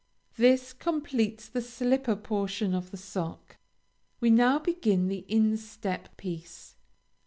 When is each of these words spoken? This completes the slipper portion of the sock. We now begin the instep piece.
This 0.35 0.73
completes 0.73 1.47
the 1.47 1.61
slipper 1.61 2.15
portion 2.15 2.73
of 2.73 2.89
the 2.89 2.97
sock. 2.97 3.57
We 4.19 4.31
now 4.31 4.57
begin 4.57 5.09
the 5.09 5.25
instep 5.29 6.17
piece. 6.17 6.75